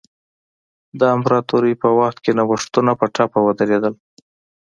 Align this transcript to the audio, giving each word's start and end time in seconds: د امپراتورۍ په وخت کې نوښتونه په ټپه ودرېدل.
د 0.99 1.01
امپراتورۍ 1.15 1.73
په 1.81 1.89
وخت 1.99 2.17
کې 2.23 2.31
نوښتونه 2.37 2.91
په 2.99 3.05
ټپه 3.15 3.39
ودرېدل. 3.43 3.93